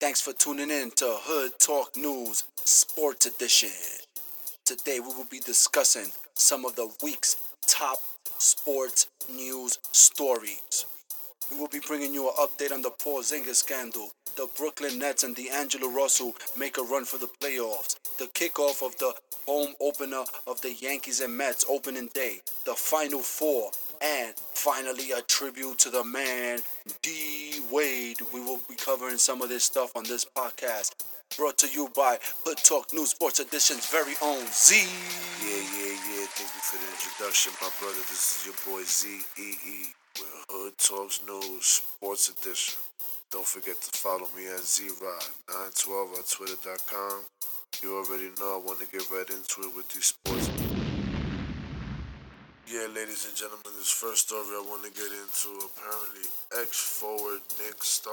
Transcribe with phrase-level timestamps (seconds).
[0.00, 3.70] Thanks for tuning in to Hood Talk News Sports Edition.
[4.64, 7.34] Today we will be discussing some of the week's
[7.66, 7.98] top
[8.38, 10.86] sports news stories.
[11.50, 15.34] We will be bringing you an update on the Porzingis scandal, the Brooklyn Nets and
[15.34, 19.12] D'Angelo Russell make a run for the playoffs, the kickoff of the
[19.46, 25.22] home opener of the Yankees and Mets opening day, the Final Four, and finally a
[25.22, 26.60] tribute to the man
[27.02, 27.10] D
[28.98, 30.90] covering some of this stuff on this podcast.
[31.36, 34.74] Brought to you by Hood Talk News Sports Edition's very own Z.
[34.74, 36.26] Yeah, yeah, yeah.
[36.34, 38.02] Thank you for the introduction, my brother.
[38.10, 39.06] This is your boy Z
[39.38, 42.80] E E with Hood Talks News Sports Edition.
[43.30, 47.22] Don't forget to follow me at ZRod912 on Twitter.com.
[47.82, 50.50] You already know I want to get right into it with these sports.
[52.66, 55.54] Yeah, ladies and gentlemen, this first story I want to get into.
[55.70, 56.26] Apparently,
[56.60, 58.12] ex-forward Knicks star,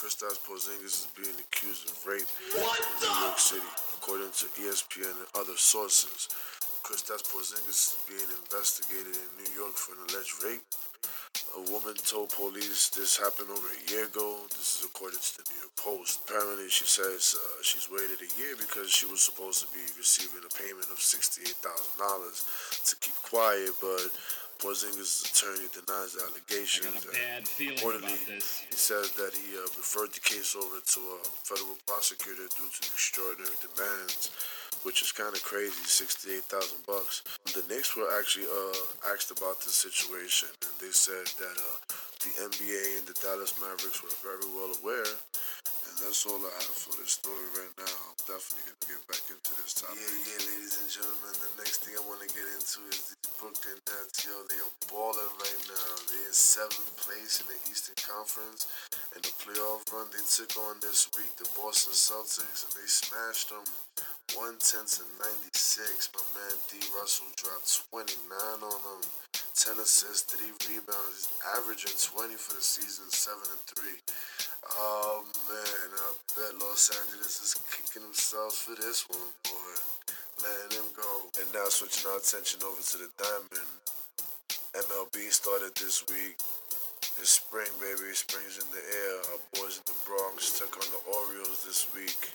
[0.00, 2.64] Kristaps Porzingis, is being accused of rape in
[3.04, 3.68] New York City,
[4.00, 6.24] according to ESPN and other sources.
[6.80, 10.64] Kristaps Porzingis is being investigated in New York for an alleged rape.
[11.52, 14.40] A woman told police this happened over a year ago.
[14.48, 16.24] This is according to the New York Post.
[16.24, 20.40] Apparently, she says uh, she's waited a year because she was supposed to be receiving
[20.40, 21.60] a payment of $68,000
[22.88, 24.08] to keep quiet, but
[24.60, 26.84] Porzingis' attorney denies the allegations.
[26.86, 28.60] I got a bad feeling Reportedly, about this.
[28.68, 32.78] he says that he uh, referred the case over to a federal prosecutor due to
[32.84, 34.28] the extraordinary demands,
[34.84, 37.24] which is kind of crazy, sixty-eight thousand bucks.
[37.56, 41.76] The Knicks were actually uh, asked about this situation, and they said that uh,
[42.20, 45.08] the NBA and the Dallas Mavericks were very well aware.
[45.90, 47.96] And that's all I have for this story right now.
[48.12, 49.98] I'm definitely gonna get back into this topic.
[50.00, 51.32] Yeah, yeah, ladies and gentlemen.
[51.44, 54.20] The next thing I want to get into is the Brooklyn Nets.
[54.28, 55.92] Yo, they are balling right now.
[56.12, 58.68] They're in seventh place in the Eastern Conference.
[59.16, 63.48] And the playoff run they took on this week, the Boston Celtics, and they smashed
[63.48, 63.64] them
[64.36, 65.02] 110 to
[65.56, 66.12] 96.
[66.12, 66.84] My man D.
[66.92, 69.02] Russell dropped 29 on them.
[69.56, 71.24] 10 assists, 3 rebounds.
[71.24, 73.88] He's averaging 20 for the season, 7 and 3.
[74.76, 79.99] Oh man, I bet Los Angeles is kicking themselves for this one, boy.
[80.40, 81.10] Letting him go.
[81.36, 83.70] And now switching our attention over to the Diamond.
[84.72, 86.40] MLB started this week.
[87.20, 88.12] It's spring, baby.
[88.16, 89.16] Spring's in the air.
[89.36, 92.32] Our boys in the Bronx took on the Orioles this week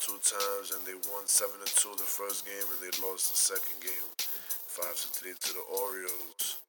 [0.00, 3.38] two times, and they won seven to two the first game, and they lost the
[3.38, 4.08] second game,
[4.68, 6.60] five to three to the Orioles.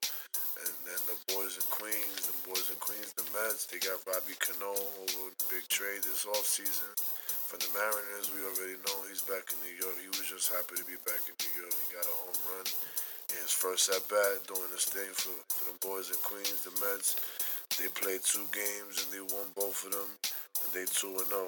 [0.58, 4.34] And then the boys in Queens, the boys in Queens, the Mets, they got Robbie
[4.42, 6.90] Cano over the big trade this offseason.
[7.48, 9.96] From the Mariners, we already know he's back in New York.
[10.04, 11.72] He was just happy to be back in New York.
[11.80, 12.68] He got a home run
[13.32, 16.76] in his first at bat, doing this thing for, for the boys in Queens, the
[16.84, 17.16] Mets.
[17.80, 21.48] They played two games and they won both of them, and they 2 and 0.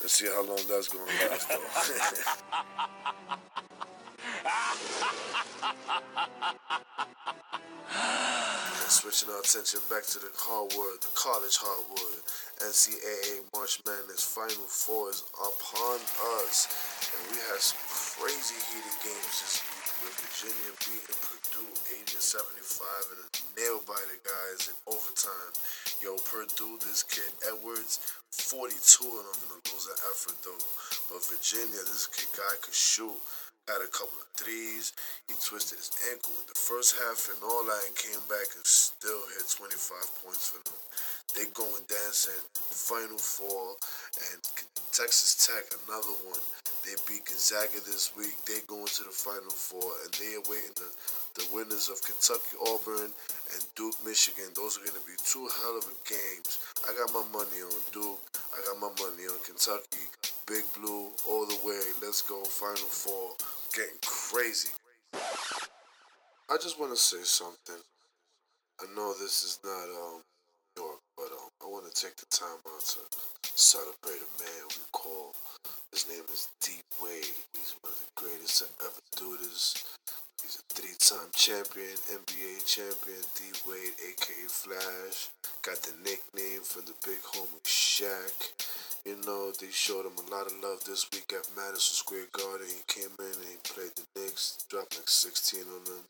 [0.00, 1.60] Let's see how long that's going to last, though.
[8.88, 12.24] Switching our attention back to the hardwood, the college hardwood.
[12.58, 16.02] NCAA March Madness Final Four is upon
[16.42, 16.66] us.
[17.14, 21.70] And we had some crazy heated games this week with Virginia beating Purdue
[22.02, 25.52] 80 to 75 and a nail biter guys in overtime.
[26.02, 28.02] Yo, Purdue, this kid Edwards,
[28.34, 28.74] 42
[29.06, 30.66] of them in a losing effort though.
[31.14, 33.18] But Virginia, this kid Guy could shoot
[33.68, 34.96] had a couple of threes.
[35.28, 38.64] He twisted his ankle in the first half and all that and came back and
[38.98, 40.74] still hit 25 points for them.
[41.30, 43.78] They going dancing, Final Four,
[44.26, 44.42] and
[44.90, 46.42] Texas Tech, another one.
[46.82, 48.34] They beat Gonzaga this week.
[48.42, 50.90] They going to the Final Four, and they are waiting the,
[51.38, 54.50] the winners of Kentucky, Auburn, and Duke, Michigan.
[54.58, 56.58] Those are going to be two hell of a games.
[56.82, 58.18] I got my money on Duke.
[58.50, 60.10] I got my money on Kentucky.
[60.50, 61.86] Big Blue all the way.
[62.02, 62.42] Let's go.
[62.42, 63.38] Final Four.
[63.70, 64.74] Getting crazy.
[66.50, 67.78] I just want to say something.
[68.78, 70.22] I know this is not um
[70.78, 73.02] New York, but um, I want to take the time out to
[73.42, 75.34] celebrate a man we call.
[75.90, 77.42] His name is D Wade.
[77.58, 79.82] He's one of the greatest to ever do this.
[80.38, 85.34] He's a three-time champion, NBA champion, D Wade, aka Flash.
[85.66, 88.30] Got the nickname from the big homie Shaq.
[89.02, 92.70] You know, they showed him a lot of love this week at Madison Square Garden.
[92.70, 96.04] He came in and he played the Knicks, dropped like 16 on them.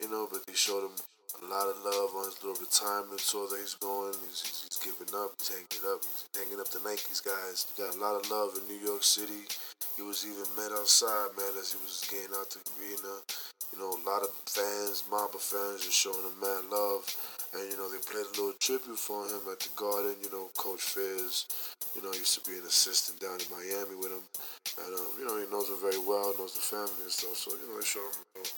[0.00, 0.96] You know, but they showed him
[1.40, 4.12] a lot of love on his little retirement tour that he's going.
[4.28, 7.72] He's, he's, he's giving up, he's hanging it up, he's hanging up the Nikes, guys.
[7.80, 9.48] Got a lot of love in New York City.
[9.96, 13.24] He was even met outside, man, as he was getting out the arena.
[13.72, 17.08] You know, a lot of fans, Mamba fans, just showing him mad love.
[17.54, 20.14] And you know they played a little tribute for him at the Garden.
[20.22, 21.50] You know, Coach Fizz,
[21.96, 24.22] you know, used to be an assistant down in Miami with him,
[24.86, 27.34] and um, you know he knows him very well, knows the family and stuff.
[27.34, 28.54] So you know they showed him a little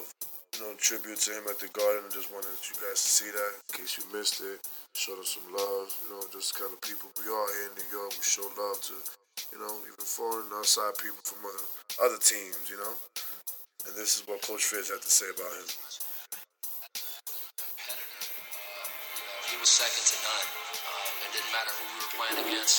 [0.00, 0.08] of
[0.52, 2.04] you know tribute to him at the Garden.
[2.04, 4.60] I just wanted you guys to see that in case you missed it.
[4.92, 5.88] Showed him some love.
[6.04, 8.12] You know, just kind of people we are here in New York.
[8.12, 8.96] We show love to
[9.52, 11.66] you know even foreign outside people from other
[12.04, 12.68] other teams.
[12.68, 12.94] You know.
[13.82, 15.66] And this is what Coach Fizz had to say about him.
[19.50, 20.48] He was second to none.
[20.86, 22.78] Um, it didn't matter who we were playing against.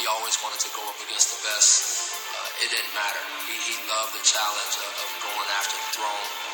[0.00, 2.16] He always wanted to go up against the best.
[2.32, 3.20] Uh, it didn't matter.
[3.44, 6.47] He, he loved the challenge of, of going after the throne.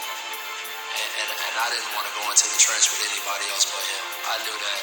[1.14, 4.04] And, and, I didn't want to go into the trench with anybody else but him.
[4.34, 4.80] I knew that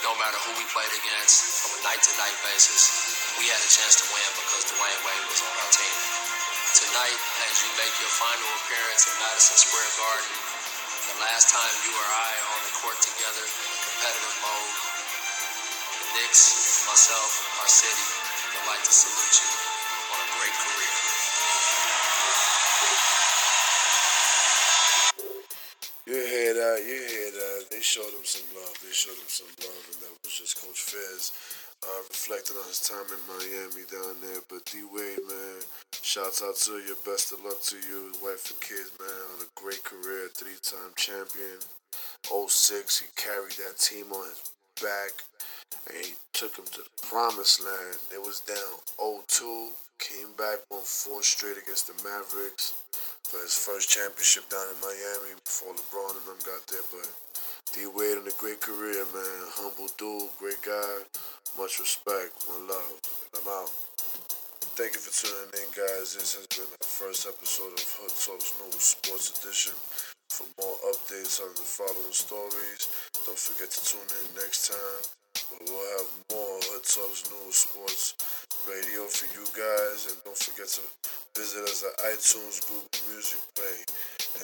[0.00, 2.88] no matter who we played against, from a night to night basis,
[3.36, 5.96] we had a chance to win because Dwyane Wade was on our team
[6.76, 10.32] tonight as you make your final appearance at Madison Square Garden.
[11.10, 14.72] The last time you or I are on the court together in a competitive mode.
[16.00, 17.30] The Knicks, myself,
[17.60, 18.08] our city
[18.52, 19.50] would like to salute you
[20.12, 20.94] on a great career.
[26.08, 26.82] You hear that?
[26.82, 27.70] You hear that?
[27.70, 28.74] They showed him some love.
[28.82, 31.30] They showed him some love, and that was just Coach Fizz
[31.86, 34.42] uh, reflecting on his time in Miami down there.
[34.50, 35.62] But D Wade, man,
[36.02, 36.98] shouts out to you.
[37.06, 40.90] Best of luck to you, wife and kids, man, on a great career, three time
[40.98, 41.62] champion.
[42.26, 42.50] 06,
[42.98, 44.42] he carried that team on his
[44.82, 45.14] back,
[45.86, 48.02] and he took him to the promised land.
[48.10, 49.70] It was down 0-2,
[50.02, 52.74] came back, won four straight against the Mavericks
[53.28, 56.80] for his first championship down in Miami before LeBron and them got there.
[56.88, 57.12] But
[57.76, 59.40] D Wade on a great career, man.
[59.60, 61.04] Humble dude, great guy.
[61.60, 62.96] Much respect, one love.
[63.28, 63.68] And I'm out.
[64.80, 66.16] Thank you for tuning in, guys.
[66.16, 69.76] This has been the first episode of Hood Talks News Sports Edition.
[70.32, 72.88] For more updates on the following stories,
[73.28, 75.17] don't forget to tune in next time.
[75.50, 78.14] But we'll have more Hood Talks News Sports
[78.68, 80.06] Radio for you guys.
[80.06, 80.82] And don't forget to
[81.34, 83.78] visit us at iTunes, Google Music Play.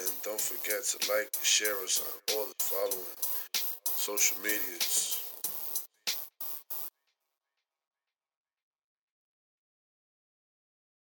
[0.00, 3.16] And don't forget to like and share us on all the following
[3.84, 5.13] social medias.